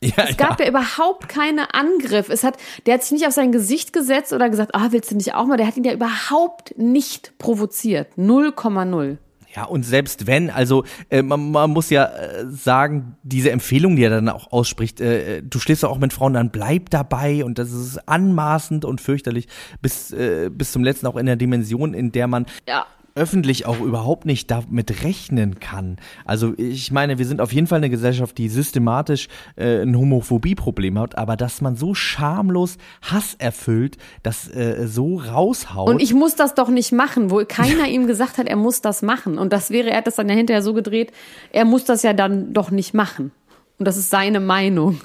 [0.00, 0.66] Ja, es gab ja.
[0.66, 0.70] ja.
[0.70, 2.28] überhaupt keinen Angriff.
[2.28, 5.16] Es hat, der hat sich nicht auf sein Gesicht gesetzt oder gesagt, ah, willst du
[5.16, 5.56] nicht auch mal?
[5.56, 8.08] Der hat ihn ja überhaupt nicht provoziert.
[8.16, 9.18] 0,0.
[9.54, 14.04] Ja, und selbst wenn, also äh, man, man muss ja äh, sagen, diese Empfehlung, die
[14.04, 17.58] er dann auch ausspricht, äh, du stehst ja auch mit Frauen, dann bleib dabei und
[17.58, 19.48] das ist anmaßend und fürchterlich
[19.82, 23.80] bis, äh, bis zum letzten auch in der Dimension, in der man ja öffentlich auch
[23.80, 25.96] überhaupt nicht damit rechnen kann.
[26.24, 30.98] Also ich meine, wir sind auf jeden Fall eine Gesellschaft, die systematisch äh, ein Homophobie-Problem
[30.98, 35.88] hat, aber dass man so schamlos Hass erfüllt, das äh, so raushaut.
[35.88, 39.02] Und ich muss das doch nicht machen, wo keiner ihm gesagt hat, er muss das
[39.02, 39.38] machen.
[39.38, 41.12] Und das wäre, er hat das dann ja hinterher so gedreht,
[41.52, 43.32] er muss das ja dann doch nicht machen.
[43.78, 45.00] Und das ist seine Meinung.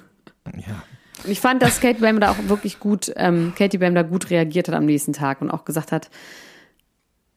[0.56, 0.84] Ja.
[1.24, 4.30] Und ich fand, dass Kate Bam da auch wirklich gut, ähm, Katie Bam da gut
[4.30, 6.10] reagiert hat am nächsten Tag und auch gesagt hat,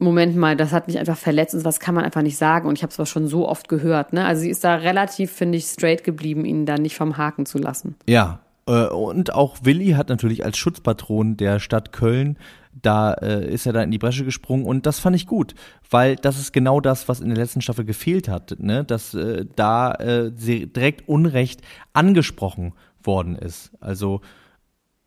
[0.01, 2.69] Moment mal, das hat mich einfach verletzt und was kann man einfach nicht sagen.
[2.69, 4.13] Und ich habe es schon so oft gehört.
[4.13, 4.25] Ne?
[4.25, 7.59] Also sie ist da relativ, finde ich, straight geblieben, ihn da nicht vom Haken zu
[7.59, 7.97] lassen.
[8.09, 12.39] Ja, äh, und auch Willi hat natürlich als Schutzpatron der Stadt Köln
[12.73, 15.55] da äh, ist er da in die Bresche gesprungen und das fand ich gut,
[15.91, 18.85] weil das ist genau das, was in der letzten Staffel gefehlt hat, ne?
[18.85, 23.73] dass äh, da direkt Unrecht angesprochen worden ist.
[23.81, 24.21] Also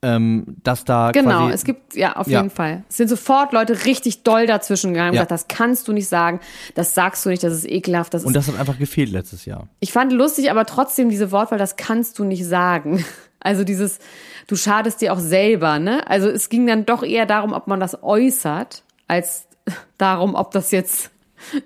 [0.03, 2.39] ähm, dass da genau es gibt ja auf ja.
[2.39, 2.83] jeden Fall.
[2.89, 5.21] Es sind sofort Leute richtig doll dazwischen gegangen ja.
[5.21, 6.39] und gesagt das kannst du nicht sagen
[6.75, 9.67] das sagst du nicht das ist ekelhaft das und das hat einfach gefehlt letztes Jahr.
[9.79, 13.03] Ich fand lustig aber trotzdem diese Wortwahl das kannst du nicht sagen.
[13.45, 13.99] Also dieses
[14.47, 16.07] du schadest dir auch selber ne?
[16.07, 19.47] Also es ging dann doch eher darum ob man das äußert als
[19.97, 21.11] darum ob das jetzt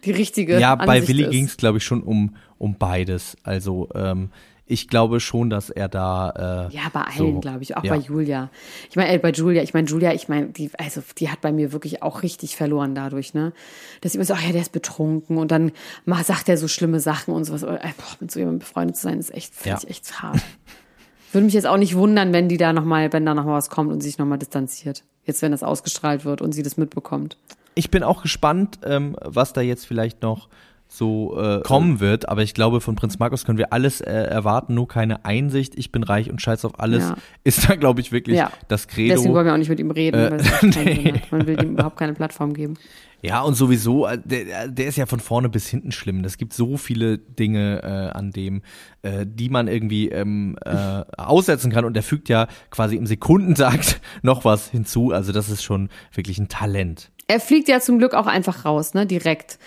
[0.04, 3.38] die richtige ja bei Willi ging es glaube ich schon um um beides.
[3.44, 4.32] Also ähm,
[4.68, 6.68] ich glaube schon, dass er da.
[6.70, 7.96] Äh, ja, bei allen, so, glaube ich, auch ja.
[7.96, 8.50] bei Julia.
[8.90, 11.54] Ich meine, äh, bei Julia, ich meine, Julia, ich meine, die, also die hat bei
[11.54, 13.54] mir wirklich auch richtig verloren dadurch, ne?
[14.02, 15.72] Dass sie immer so, ach ja, der ist betrunken und dann
[16.06, 17.64] mal sagt er so schlimme Sachen und sowas.
[17.64, 19.78] Äh, boah, mit so jemandem befreundet zu sein, ist echt, ja.
[19.82, 20.42] ich echt hart.
[21.32, 23.92] Würde mich jetzt auch nicht wundern, wenn die da nochmal, wenn da nochmal was kommt
[23.92, 25.04] und sich nochmal distanziert.
[25.26, 27.38] Jetzt, wenn das ausgestrahlt wird und sie das mitbekommt.
[27.76, 30.50] Ich bin auch gespannt, ähm, was da jetzt vielleicht noch
[30.88, 32.30] so äh, kommen wird.
[32.30, 35.78] Aber ich glaube, von Prinz Markus können wir alles äh, erwarten, nur keine Einsicht.
[35.78, 37.04] Ich bin reich und scheiß auf alles.
[37.04, 37.16] Ja.
[37.44, 38.52] Ist da, glaube ich, wirklich ja.
[38.68, 39.16] das Credo.
[39.16, 41.14] Deswegen wollen wir auch nicht mit ihm reden, äh, weil nee.
[41.32, 42.76] man will ihm überhaupt keine Plattform geben.
[43.22, 46.24] Ja, und sowieso, äh, der, der ist ja von vorne bis hinten schlimm.
[46.24, 48.62] Es gibt so viele Dinge äh, an dem,
[49.02, 51.84] äh, die man irgendwie ähm, äh, aussetzen kann.
[51.86, 55.12] Und der fügt ja quasi im Sekundentakt noch was hinzu.
[55.12, 57.12] Also das ist schon wirklich ein Talent.
[57.28, 59.06] Er fliegt ja zum Glück auch einfach raus, ne?
[59.06, 59.60] Direkt.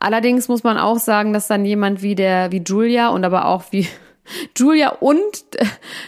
[0.00, 3.64] Allerdings muss man auch sagen, dass dann jemand wie der, wie Julia und aber auch
[3.70, 3.86] wie
[4.56, 5.22] Julia und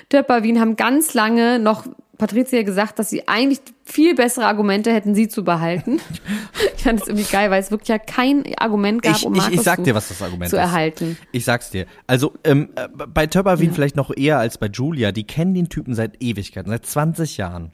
[0.09, 1.87] Töpperwien haben ganz lange noch
[2.21, 6.01] Patricia gesagt, dass sie eigentlich viel bessere Argumente hätten, sie zu behalten.
[6.77, 9.49] ich fand das irgendwie geil, weil es wirklich ja kein Argument gab, ich, um Markus
[9.49, 10.63] ich, ich sag dir, was das Argument zu ist.
[10.63, 11.17] erhalten.
[11.33, 11.87] Ich sag's dir.
[12.07, 13.75] Also ähm, äh, bei Töpperwien ja.
[13.75, 15.13] vielleicht noch eher als bei Julia.
[15.13, 17.73] Die kennen den Typen seit Ewigkeiten, seit 20 Jahren.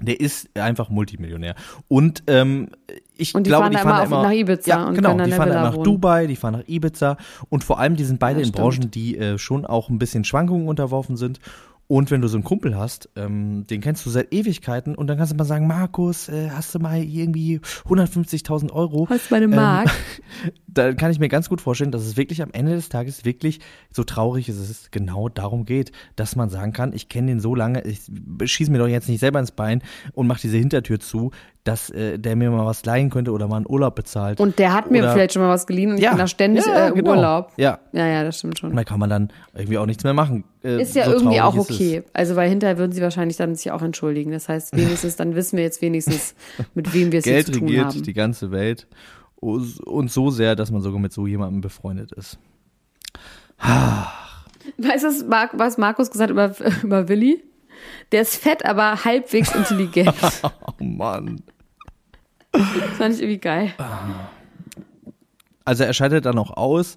[0.00, 1.54] Der ist einfach Multimillionär.
[1.88, 2.68] Und ähm,
[3.18, 5.48] ich und die glaube, fahren die fahren immer, nach Ibiza ja, und genau, die fahren
[5.50, 5.84] nach wohnen.
[5.84, 7.16] Dubai, die fahren nach Ibiza
[7.48, 10.24] und vor allem, die sind beide ja, in Branchen, die äh, schon auch ein bisschen
[10.24, 11.40] Schwankungen unterworfen sind
[11.90, 15.16] und wenn du so einen Kumpel hast, ähm, den kennst du seit Ewigkeiten und dann
[15.16, 19.08] kannst du mal sagen, Markus, äh, hast du mal irgendwie 150.000 Euro?
[19.08, 19.90] Hast du meine Mark?
[20.44, 23.24] Ähm, dann kann ich mir ganz gut vorstellen, dass es wirklich am Ende des Tages
[23.24, 27.40] wirklich so traurig ist, es genau darum geht, dass man sagen kann, ich kenne den
[27.40, 28.02] so lange, ich
[28.44, 31.30] schieße mir doch jetzt nicht selber ins Bein und mache diese Hintertür zu,
[31.64, 34.40] dass äh, der mir mal was leihen könnte oder mal einen Urlaub bezahlt.
[34.40, 36.26] Und der hat mir oder, vielleicht schon mal was geliehen und ja, ich bin da
[36.26, 37.10] ständig ja, äh, genau.
[37.10, 37.52] Urlaub.
[37.56, 37.78] Ja.
[37.92, 38.70] ja, ja, das stimmt schon.
[38.70, 40.44] Und da kann man dann irgendwie auch nichts mehr machen.
[40.64, 42.02] Äh, ist ja so irgendwie auch okay.
[42.12, 44.32] Also weil hinterher würden sie wahrscheinlich dann sich auch entschuldigen.
[44.32, 46.34] Das heißt, wenigstens dann wissen wir jetzt wenigstens,
[46.74, 48.02] mit wem wir es Geld zu tun regiert haben.
[48.02, 48.86] die ganze Welt
[49.40, 52.38] und so sehr, dass man sogar mit so jemandem befreundet ist.
[54.78, 57.42] Weißt du, was Markus gesagt über, über Willi?
[58.12, 60.14] Der ist fett, aber halbwegs intelligent.
[60.42, 61.42] oh Mann.
[62.52, 62.62] Das
[62.96, 63.74] fand ich irgendwie geil.
[65.64, 66.96] Also er scheidet dann auch aus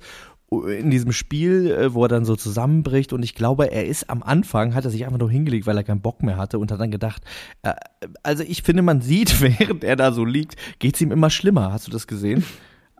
[0.51, 4.21] in diesem Spiel, äh, wo er dann so zusammenbricht und ich glaube, er ist am
[4.21, 6.81] Anfang, hat er sich einfach nur hingelegt, weil er keinen Bock mehr hatte und hat
[6.81, 7.23] dann gedacht,
[7.61, 7.73] äh,
[8.21, 11.71] also ich finde, man sieht, während er da so liegt, geht es ihm immer schlimmer.
[11.71, 12.43] Hast du das gesehen?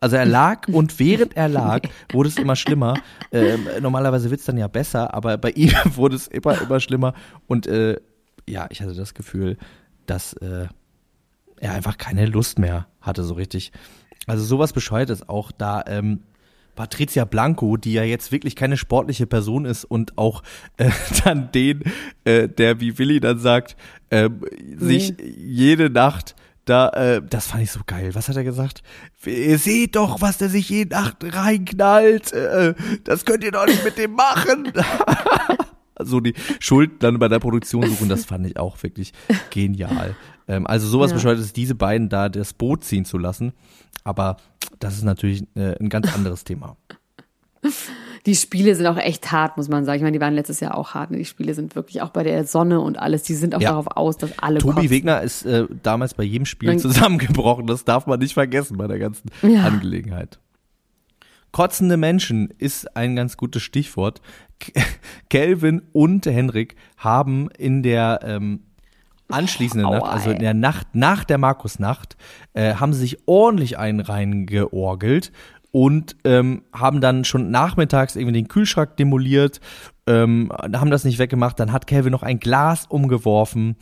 [0.02, 2.96] Also er lag und während er lag, wurde es immer schlimmer.
[3.32, 7.14] Ähm, normalerweise wird's dann ja besser, aber bei ihm wurde es immer, immer schlimmer.
[7.48, 7.98] Und äh,
[8.50, 9.58] ja, ich hatte das Gefühl,
[10.08, 10.68] dass äh,
[11.60, 13.72] er einfach keine Lust mehr hatte, so richtig.
[14.28, 15.84] Also sowas bescheuertes auch da.
[15.88, 16.24] Ähm,
[16.76, 20.42] Patricia Blanco, die ja jetzt wirklich keine sportliche Person ist und auch
[20.78, 20.90] äh,
[21.24, 21.84] dann den,
[22.24, 23.76] äh, der wie Willi dann sagt,
[24.10, 24.30] äh,
[24.78, 25.36] sich nee.
[25.38, 26.36] jede Nacht
[26.72, 28.16] da, äh, das fand ich so geil.
[28.16, 28.82] Was hat er gesagt?
[29.26, 32.32] Ihr seht doch, was der sich jede Nacht reinknallt.
[32.32, 34.72] Äh, das könnt ihr doch nicht mit dem machen.
[36.00, 39.12] so die Schuld dann bei der Produktion suchen, das fand ich auch wirklich
[39.50, 40.16] genial.
[40.48, 41.16] Ähm, also sowas ja.
[41.16, 43.52] bescheuert ist, diese beiden da das Boot ziehen zu lassen.
[44.06, 44.38] Aber
[44.80, 46.78] das ist natürlich äh, ein ganz anderes Thema.
[48.26, 49.98] Die Spiele sind auch echt hart, muss man sagen.
[49.98, 51.12] Ich meine, die waren letztes Jahr auch hart.
[51.12, 51.18] Ne?
[51.18, 53.70] Die Spiele sind wirklich auch bei der Sonne und alles, die sind auch ja.
[53.70, 54.90] darauf aus, dass alle Tobi kotzen.
[54.90, 57.68] Wegner ist äh, damals bei jedem Spiel zusammengebrochen.
[57.68, 59.64] Das darf man nicht vergessen bei der ganzen ja.
[59.64, 60.40] Angelegenheit.
[61.52, 64.22] Kotzende Menschen ist ein ganz gutes Stichwort.
[65.30, 68.62] Kelvin und Henrik haben in der ähm,
[69.30, 72.16] anschließenden Nacht, also in der Nacht nach der Markusnacht,
[72.54, 75.32] äh, haben sie sich ordentlich einen reingeorgelt
[75.72, 79.62] und ähm, haben dann schon nachmittags irgendwie den Kühlschrank demoliert,
[80.08, 81.60] ähm, haben das nicht weggemacht.
[81.60, 83.78] Dann hat Kelvin noch ein Glas umgeworfen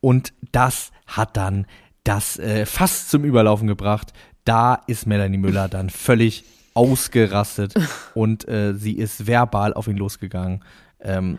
[0.00, 1.66] und das hat dann
[2.04, 4.12] das äh, fast zum Überlaufen gebracht.
[4.44, 7.74] Da ist Melanie Müller dann völlig ausgerastet
[8.14, 10.64] und äh, sie ist verbal auf ihn losgegangen.
[11.00, 11.38] Ähm,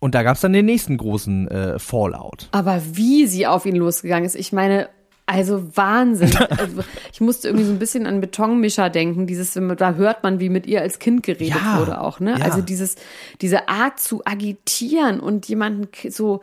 [0.00, 2.48] Und da gab es dann den nächsten großen äh, Fallout.
[2.52, 4.88] Aber wie sie auf ihn losgegangen ist, ich meine,
[5.32, 6.36] also Wahnsinn.
[6.36, 9.26] Also ich musste irgendwie so ein bisschen an Betonmischer denken.
[9.26, 12.36] Dieses, da hört man, wie mit ihr als Kind geredet ja, wurde auch, ne?
[12.38, 12.44] Ja.
[12.44, 12.96] Also dieses,
[13.40, 16.42] diese Art zu agitieren und jemanden so,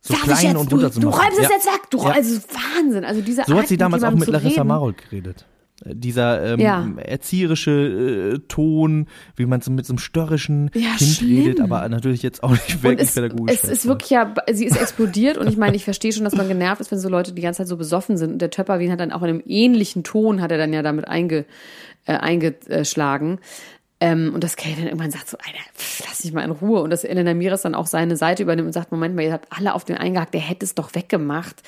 [0.00, 1.50] so klein jetzt, und du, du räumst es ja.
[1.50, 1.82] jetzt weg.
[1.90, 2.10] Du, ja.
[2.10, 2.40] Also
[2.76, 3.04] Wahnsinn.
[3.04, 5.46] Also diese so Art, hat sie damals auch mit Larissa Marold geredet
[5.84, 6.88] dieser ähm, ja.
[6.98, 11.42] erzieherische äh, Ton, wie man so mit so einem störrischen ja, Kind schlimm.
[11.42, 13.56] redet, aber natürlich jetzt auch nicht wirklich es, pädagogisch.
[13.62, 16.46] Es ist wirklich ja, sie ist explodiert und ich meine, ich verstehe schon, dass man
[16.46, 18.34] genervt ist, wenn so Leute die ganze Zeit so besoffen sind.
[18.34, 21.08] Und der Töpperwien hat dann auch in einem ähnlichen Ton, hat er dann ja damit
[21.08, 21.44] einge,
[22.06, 23.40] äh, eingeschlagen.
[24.00, 26.82] Ähm, und dass Kay dann irgendwann sagt so, Alter, pff, lass dich mal in Ruhe.
[26.82, 29.48] Und dass Elena Miras dann auch seine Seite übernimmt und sagt, Moment mal, ihr habt
[29.50, 31.62] alle auf den eingehakt, der hätte es doch weggemacht.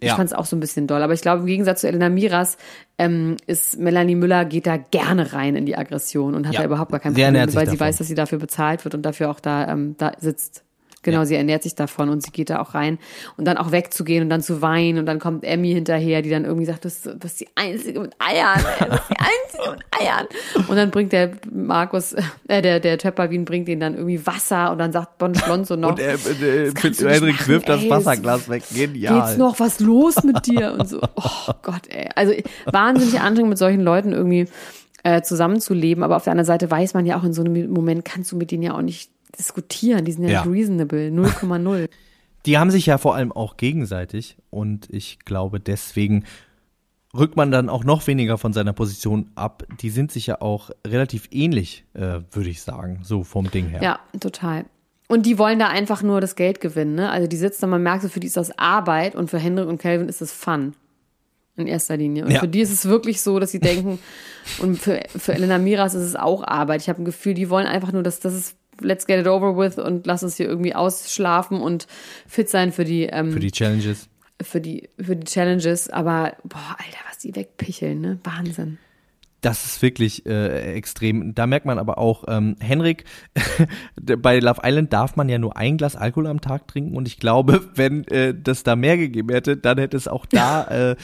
[0.00, 0.16] Ich ja.
[0.16, 1.02] fand es auch so ein bisschen doll.
[1.02, 2.56] Aber ich glaube, im Gegensatz zu Elena Miras
[2.98, 6.60] ähm, ist Melanie Müller geht da gerne rein in die Aggression und hat ja.
[6.60, 7.66] da überhaupt gar kein Problem, weil davon.
[7.70, 10.64] sie weiß, dass sie dafür bezahlt wird und dafür auch da, ähm, da sitzt.
[11.04, 11.26] Genau, ja.
[11.26, 12.98] sie ernährt sich davon und sie geht da auch rein.
[13.36, 16.44] Und dann auch wegzugehen und dann zu weinen und dann kommt Emmy hinterher, die dann
[16.44, 19.70] irgendwie sagt, du bist, du bist die Einzige mit Eiern, ey, du bist die Einzige
[19.70, 20.26] mit Eiern.
[20.68, 22.14] Und dann bringt der Markus,
[22.48, 25.90] äh, der, der Töpperwien bringt ihnen dann irgendwie Wasser und dann sagt Bon Schlonzo noch.
[25.90, 29.20] Und er, äh, Henrik wirft das Wasserglas weg, genial.
[29.20, 30.72] Geht's noch, was los mit dir?
[30.72, 32.08] Und so, oh Gott, ey.
[32.14, 32.32] Also
[32.66, 34.46] wahnsinnig anstrengend mit solchen Leuten irgendwie
[35.04, 38.04] äh, zusammenzuleben, aber auf der anderen Seite weiß man ja auch in so einem Moment
[38.04, 40.04] kannst du mit denen ja auch nicht diskutieren.
[40.04, 40.42] Die sind ja, ja.
[40.42, 41.88] reasonable, 0,0.
[42.46, 46.24] Die haben sich ja vor allem auch gegenseitig und ich glaube, deswegen
[47.16, 49.64] rückt man dann auch noch weniger von seiner Position ab.
[49.80, 53.82] Die sind sich ja auch relativ ähnlich, äh, würde ich sagen, so vom Ding her.
[53.82, 54.66] Ja, total.
[55.08, 57.10] Und die wollen da einfach nur das Geld gewinnen, ne?
[57.10, 59.68] Also die sitzen da, man merkt so, für die ist das Arbeit und für Hendrik
[59.68, 60.74] und Calvin ist es Fun.
[61.56, 62.24] In erster Linie.
[62.24, 62.40] Und ja.
[62.40, 64.00] für die ist es wirklich so, dass sie denken,
[64.58, 66.80] und für, für Elena Miras ist es auch Arbeit.
[66.80, 69.56] Ich habe ein Gefühl, die wollen einfach nur, dass das ist let's get it over
[69.56, 71.86] with und lass uns hier irgendwie ausschlafen und
[72.26, 74.08] fit sein für die ähm, für die Challenges.
[74.42, 78.18] Für die für die Challenges, aber boah, Alter, was die wegpicheln, ne?
[78.24, 78.78] Wahnsinn.
[79.44, 81.34] Das ist wirklich äh, extrem.
[81.34, 83.04] Da merkt man aber auch, ähm, Henrik,
[84.00, 87.18] bei Love Island darf man ja nur ein Glas Alkohol am Tag trinken und ich
[87.18, 90.96] glaube, wenn äh, das da mehr gegeben hätte, dann hätte es auch da äh,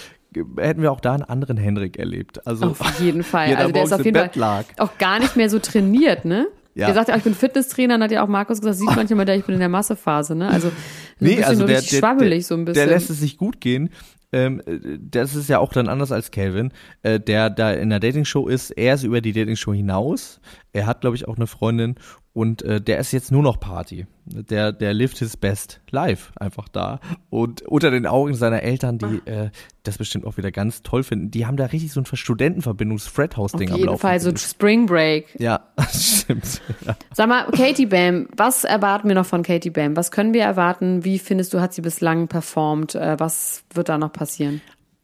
[0.58, 2.46] hätten wir auch da einen anderen Henrik erlebt.
[2.46, 3.54] Also auf jeden Fall.
[3.56, 4.64] also der ist auf jeden Fall lag.
[4.78, 6.46] auch gar nicht mehr so trainiert, ne?
[6.74, 6.86] Ja.
[6.86, 9.34] Der sagt ja, ich bin Fitnesstrainer, dann hat ja auch Markus gesagt, sieht manchmal da,
[9.34, 10.48] ich bin in der Massephase, ne?
[10.48, 10.70] Also,
[11.18, 12.86] nee, also der, der, schwabbelig so ein bisschen.
[12.86, 13.90] Der lässt es sich gut gehen.
[14.32, 14.62] Ähm,
[15.00, 18.70] das ist ja auch dann anders als Calvin, äh, der da in der Dating-Show ist.
[18.70, 20.40] Er ist über die Dating-Show hinaus.
[20.72, 21.96] Er hat, glaube ich, auch eine Freundin
[22.40, 24.06] und äh, der ist jetzt nur noch Party.
[24.24, 26.98] Der, der lived his best live einfach da.
[27.28, 29.50] Und unter den Augen seiner Eltern, die äh,
[29.82, 33.80] das bestimmt auch wieder ganz toll finden, die haben da richtig so ein Studentenverbindungs-Fred-House-Ding am
[33.80, 33.88] Laufen.
[33.88, 35.26] Auf jeden Fall so Spring Break.
[35.38, 36.62] Ja, stimmt.
[36.86, 36.96] Ja.
[37.12, 39.94] Sag mal, Katie Bam, was erwarten wir noch von Katie Bam?
[39.94, 41.04] Was können wir erwarten?
[41.04, 42.94] Wie findest du, hat sie bislang performt?
[42.94, 44.62] Äh, was wird da noch passieren?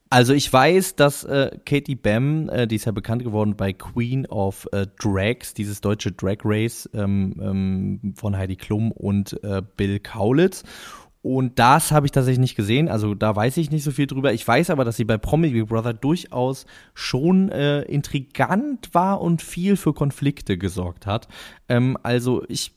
[0.08, 4.26] Also ich weiß, dass äh, Katie Bam, äh, die ist ja bekannt geworden bei Queen
[4.26, 9.98] of äh, Drags, dieses deutsche Drag Race ähm, ähm, von Heidi Klum und äh, Bill
[9.98, 10.62] Kaulitz.
[11.22, 14.32] Und das habe ich tatsächlich nicht gesehen, also da weiß ich nicht so viel drüber.
[14.32, 19.42] Ich weiß aber, dass sie bei Promi Big Brother durchaus schon äh, intrigant war und
[19.42, 21.26] viel für Konflikte gesorgt hat.
[21.68, 22.76] Ähm, also ich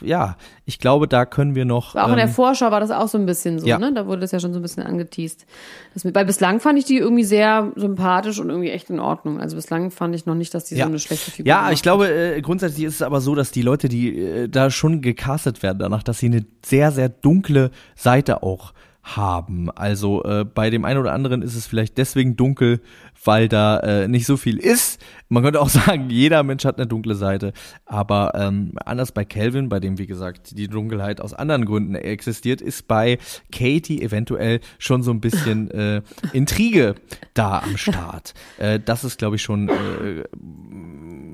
[0.00, 1.94] ja, ich glaube, da können wir noch.
[1.96, 3.78] Auch in der ähm, Vorschau war das auch so ein bisschen so, ja.
[3.78, 3.92] ne?
[3.92, 5.46] Da wurde das ja schon so ein bisschen angeteased.
[5.94, 9.40] Das mit, weil bislang fand ich die irgendwie sehr sympathisch und irgendwie echt in Ordnung.
[9.40, 10.84] Also bislang fand ich noch nicht, dass die ja.
[10.84, 13.62] so eine schlechte Figur Ja, ich glaube, äh, grundsätzlich ist es aber so, dass die
[13.62, 18.42] Leute, die äh, da schon gecastet werden danach, dass sie eine sehr, sehr dunkle Seite
[18.42, 19.70] auch haben.
[19.70, 22.80] Also äh, bei dem einen oder anderen ist es vielleicht deswegen dunkel,
[23.24, 25.00] weil da äh, nicht so viel ist.
[25.28, 27.52] Man könnte auch sagen, jeder Mensch hat eine dunkle Seite.
[27.86, 32.60] Aber ähm, anders bei Calvin, bei dem, wie gesagt, die Dunkelheit aus anderen Gründen existiert,
[32.60, 33.18] ist bei
[33.52, 36.94] Katie eventuell schon so ein bisschen äh, Intrige
[37.34, 38.34] da am Start.
[38.58, 40.24] Äh, das ist, glaube ich, schon äh,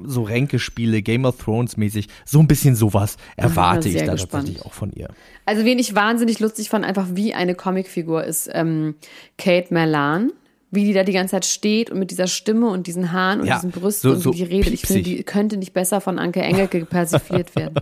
[0.05, 4.46] so Ränkespiele, Game of Thrones mäßig, so ein bisschen sowas erwarte ich da gespannt.
[4.46, 5.09] tatsächlich auch von ihr.
[5.47, 8.97] Also wen ich wahnsinnig lustig fand, einfach wie eine Comicfigur ist ähm,
[9.39, 10.33] Kate Merlan
[10.71, 13.47] wie die da die ganze Zeit steht und mit dieser Stimme und diesen Haaren und
[13.47, 14.73] ja, diesen Brüsten so, so und wie die redet.
[14.73, 17.81] Ich finde, die könnte nicht besser von Anke Engelke persifliert werden.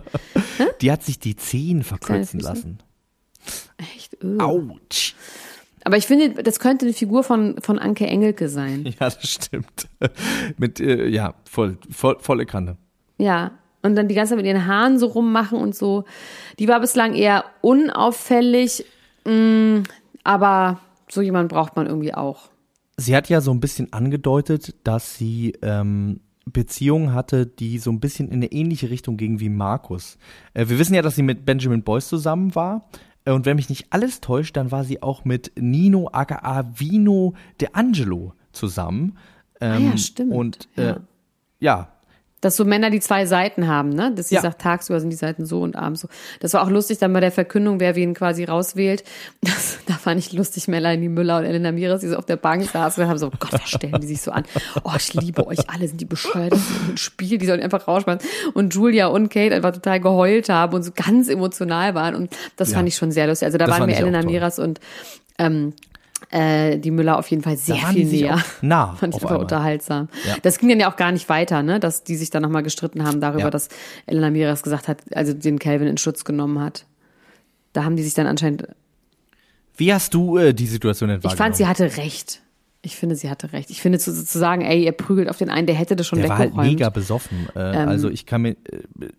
[0.81, 2.79] die hat sich die Zehen verkürzen lassen.
[3.77, 4.23] Echt?
[4.23, 4.41] Ugh.
[4.41, 5.15] Autsch.
[5.83, 8.85] Aber ich finde, das könnte eine Figur von, von Anke Engelke sein.
[8.99, 9.87] Ja, das stimmt.
[10.57, 12.77] mit, äh, ja, voll, voll, volle Kanne.
[13.17, 13.51] Ja.
[13.85, 16.05] Und dann die ganze Zeit mit ihren Haaren so rummachen und so.
[16.59, 18.85] Die war bislang eher unauffällig,
[19.25, 19.83] mh, mm,
[20.23, 22.49] aber so jemand braucht man irgendwie auch
[22.97, 27.99] sie hat ja so ein bisschen angedeutet, dass sie ähm, Beziehung hatte, die so ein
[27.99, 30.17] bisschen in eine ähnliche Richtung ging wie Markus.
[30.53, 32.89] Äh, wir wissen ja, dass sie mit Benjamin Boyce zusammen war.
[33.25, 37.33] Äh, und wenn mich nicht alles täuscht, dann war sie auch mit Nino aka Vino
[37.59, 39.17] De Angelo zusammen.
[39.59, 40.33] Ähm, ah ja, stimmt.
[40.33, 40.99] Und äh, ja.
[41.59, 41.94] ja,
[42.45, 44.13] dass so Männer die zwei Seiten haben, ne?
[44.13, 44.41] Dass sie ja.
[44.41, 46.07] sagt, tagsüber sind die Seiten so und abends so.
[46.41, 49.03] Das war auch lustig dann bei der Verkündung, wer wen quasi rauswählt.
[49.41, 52.63] Das, da fand ich lustig, Melanie Müller und Elena Miras, die so auf der Bank
[52.63, 54.43] saßen und haben so, oh Gott, was stellen die sich so an?
[54.83, 57.87] Oh, ich liebe euch alle, sind die bescheuert, das ist ein Spiel, die sollen einfach
[57.87, 58.27] rausschmeißen.
[58.53, 62.15] Und Julia und Kate einfach total geheult haben und so ganz emotional waren.
[62.15, 62.77] Und das ja.
[62.77, 63.45] fand ich schon sehr lustig.
[63.45, 64.79] Also da das waren mir Elena Miras und
[65.37, 65.73] ähm,
[66.31, 68.43] äh, die Müller auf jeden Fall sehr viel näher.
[68.61, 68.95] Nah.
[68.99, 69.39] Fand ich einmal.
[69.39, 70.09] unterhaltsam.
[70.27, 70.35] Ja.
[70.41, 71.79] Das ging dann ja auch gar nicht weiter, ne?
[71.79, 73.49] Dass die sich dann nochmal gestritten haben darüber, ja.
[73.49, 73.69] dass
[74.05, 76.85] Elena Miras gesagt hat, also den Calvin in Schutz genommen hat.
[77.73, 78.67] Da haben die sich dann anscheinend.
[79.77, 81.33] Wie hast du äh, die Situation entwickelt?
[81.33, 82.41] Ich fand, sie hatte recht.
[82.85, 83.71] Ich finde, sie hatte recht.
[83.71, 86.19] Ich finde, zu, zu sagen, ey, ihr prügelt auf den einen, der hätte das schon
[86.19, 86.51] der weggeräumt.
[86.51, 87.49] Der war halt mega besoffen.
[87.55, 88.55] Äh, ähm, also ich kann mir äh,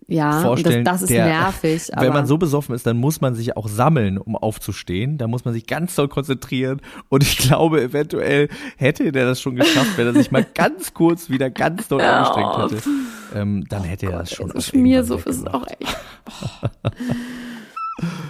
[0.07, 1.89] ja, vorstellen, das, das ist der, nervig.
[1.97, 5.17] wenn man so besoffen ist, dann muss man sich auch sammeln, um aufzustehen.
[5.17, 6.81] Da muss man sich ganz doll konzentrieren.
[7.09, 11.29] Und ich glaube, eventuell hätte der das schon geschafft, wenn er sich mal ganz kurz
[11.29, 12.89] wieder ganz doll angestrengt hätte.
[13.35, 14.47] Ähm, dann hätte oh er das schon.
[14.47, 15.97] Das ist mir so, ist auch echt.
[16.25, 16.67] Oh.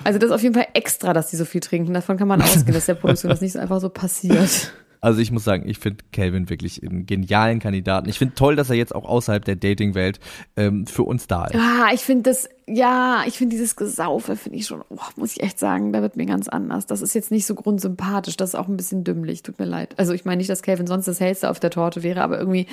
[0.04, 1.94] Also das ist auf jeden Fall extra, dass die so viel trinken.
[1.94, 4.74] Davon kann man ausgehen, dass der Produktion das nicht so einfach so passiert.
[5.02, 8.10] Also ich muss sagen, ich finde Calvin wirklich einen genialen Kandidaten.
[8.10, 10.20] Ich finde toll, dass er jetzt auch außerhalb der Dating-Welt
[10.56, 11.56] ähm, für uns da ist.
[11.56, 15.44] Ja, ich finde das, ja, ich finde dieses Gesaufe, finde ich schon, oh, muss ich
[15.44, 16.86] echt sagen, da wird mir ganz anders.
[16.86, 19.94] Das ist jetzt nicht so grundsympathisch, das ist auch ein bisschen dümmlich, tut mir leid.
[19.98, 22.68] Also ich meine nicht, dass Calvin sonst das hellste auf der Torte wäre, aber irgendwie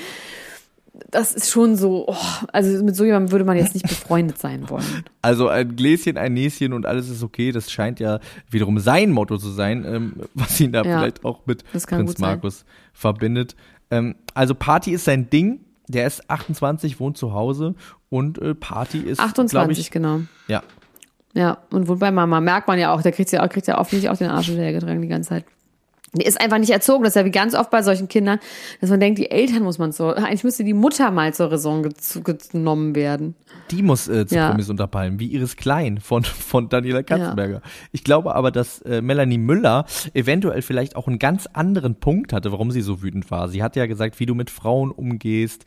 [1.11, 2.17] das ist schon so, oh,
[2.53, 5.05] also mit so jemandem würde man jetzt nicht befreundet sein wollen.
[5.23, 9.39] Also ein Gläschen, ein Näschen und alles ist okay, das scheint ja wiederum sein Motto
[9.39, 12.67] zu sein, ähm, was ihn da ja, vielleicht auch mit Prinz Markus sein.
[12.93, 13.57] verbindet.
[13.91, 17.75] Ähm, also Party ist sein Ding, der ist 28, wohnt zu Hause
[18.09, 20.21] und äh, Party ist 28, ich, genau.
[20.47, 20.63] Ja.
[21.33, 23.79] Ja, und wohnt bei Mama, merkt man ja auch, der kriegt ja auch, kriegt ja
[23.79, 25.45] offensichtlich auch den Arsch hinterher die ganze Zeit.
[26.15, 27.05] Die ist einfach nicht erzogen.
[27.05, 28.39] Das ist ja wie ganz oft bei solchen Kindern,
[28.81, 31.89] dass man denkt, die Eltern muss man so, eigentlich müsste die Mutter mal zur Raison
[32.23, 33.35] genommen werden.
[33.71, 34.49] Die muss äh, zu ja.
[34.49, 37.63] Promis unterpeilen, wie Iris Klein von, von Daniela Katzenberger.
[37.65, 37.71] Ja.
[37.93, 42.53] Ich glaube aber, dass äh, Melanie Müller eventuell vielleicht auch einen ganz anderen Punkt hatte,
[42.53, 43.49] warum sie so wütend war.
[43.49, 45.65] Sie hat ja gesagt, wie du mit Frauen umgehst,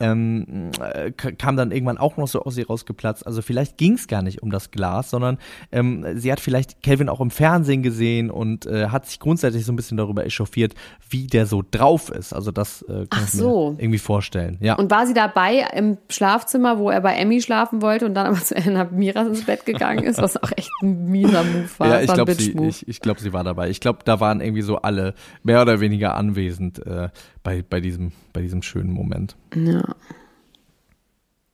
[0.00, 3.26] ähm, äh, kam dann irgendwann auch noch so aus ihr rausgeplatzt.
[3.26, 5.38] Also vielleicht ging es gar nicht um das Glas, sondern
[5.70, 9.72] ähm, sie hat vielleicht Kelvin auch im Fernsehen gesehen und äh, hat sich grundsätzlich so
[9.72, 10.74] ein bisschen darüber echauffiert,
[11.08, 12.32] wie der so drauf ist.
[12.32, 13.72] Also das äh, kann ich so.
[13.72, 14.56] mir irgendwie vorstellen.
[14.60, 14.74] Ja.
[14.74, 18.36] Und war sie dabei im Schlafzimmer, wo er bei Emmy schlafen wollte und dann aber
[18.42, 21.88] zu Elena Miras ins Bett gegangen ist, was auch echt ein mieser Move war.
[21.88, 23.68] Ja, ich glaube, sie, ich, ich glaub, sie war dabei.
[23.68, 27.10] Ich glaube, da waren irgendwie so alle mehr oder weniger anwesend äh,
[27.42, 29.36] bei, bei, diesem, bei diesem schönen Moment.
[29.54, 29.82] Ja.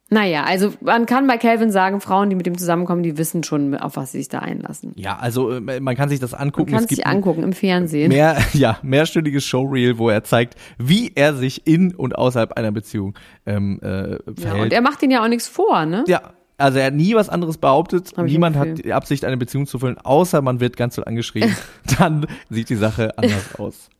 [0.09, 3.75] Naja, also man kann bei Calvin sagen, Frauen, die mit ihm zusammenkommen, die wissen schon,
[3.77, 4.92] auf was sie sich da einlassen.
[4.94, 6.70] Ja, also äh, man kann sich das angucken.
[6.70, 8.09] Man kann es sich angucken im Fernsehen.
[8.09, 13.18] Mehr, ja, mehrstündiges Showreel, wo er zeigt, wie er sich in und außerhalb einer Beziehung
[13.46, 14.38] ähm, äh, verhält.
[14.38, 16.05] Ja, und er macht den ja auch nichts vor, ne?
[16.07, 18.16] Ja, also er hat nie was anderes behauptet.
[18.16, 21.55] Niemand hat die Absicht, eine Beziehung zu füllen, außer man wird ganz so angeschrieben.
[21.99, 23.90] Dann sieht die Sache anders aus.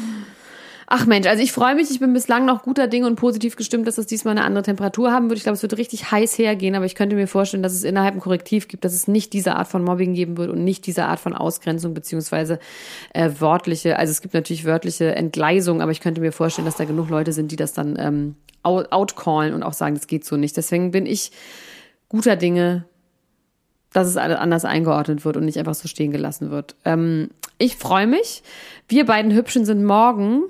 [0.95, 3.87] Ach Mensch, also ich freue mich, ich bin bislang noch guter Dinge und positiv gestimmt,
[3.87, 5.39] dass es diesmal eine andere Temperatur haben wird.
[5.39, 8.15] Ich glaube, es wird richtig heiß hergehen, aber ich könnte mir vorstellen, dass es innerhalb
[8.15, 11.07] ein Korrektiv gibt, dass es nicht diese Art von Mobbing geben wird und nicht diese
[11.07, 12.59] Art von Ausgrenzung beziehungsweise
[13.15, 16.85] äh, wörtliche, also es gibt natürlich wörtliche Entgleisung, aber ich könnte mir vorstellen, dass da
[16.85, 20.59] genug Leute sind, die das dann ähm, outcallen und auch sagen, das geht so nicht.
[20.59, 21.33] Deswegen bin ich
[22.11, 22.85] guter Dinge,
[23.95, 26.77] dass es anders eingeordnet wird und nicht einfach so stehen gelassen wird.
[26.85, 28.43] Ähm, ich freue mich.
[28.89, 30.43] Wir beiden Hübschen sind morgen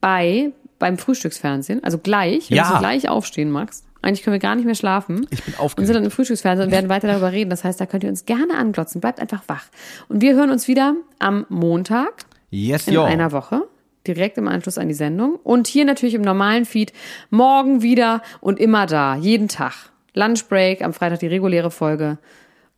[0.00, 2.72] bei beim Frühstücksfernsehen, also gleich, wenn ja.
[2.72, 3.84] du gleich aufstehen magst.
[4.00, 5.26] Eigentlich können wir gar nicht mehr schlafen.
[5.30, 5.78] Ich bin aufgeregt.
[5.78, 7.50] Und sind dann im Frühstücksfernsehen und werden weiter darüber reden.
[7.50, 9.00] Das heißt, da könnt ihr uns gerne anglotzen.
[9.00, 9.64] Bleibt einfach wach.
[10.08, 12.26] Und wir hören uns wieder am Montag.
[12.50, 13.02] Yes, in yo.
[13.02, 13.62] einer Woche.
[14.06, 15.34] Direkt im Anschluss an die Sendung.
[15.42, 16.92] Und hier natürlich im normalen Feed.
[17.30, 19.16] Morgen wieder und immer da.
[19.16, 19.90] Jeden Tag.
[20.14, 22.18] Lunchbreak, am Freitag die reguläre Folge.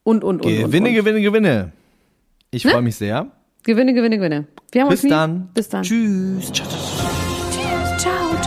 [0.02, 0.50] Und, und, und.
[0.50, 0.94] Gewinne, und, und.
[0.94, 1.72] gewinne, gewinne.
[2.50, 2.70] Ich ne?
[2.70, 3.30] freue mich sehr.
[3.62, 4.46] Gewinne, gewinne, gewinne.
[4.72, 5.50] Wir haben Bis uns dann.
[5.52, 5.82] Bis dann.
[5.82, 6.50] Tschüss.
[6.50, 6.89] Ciao.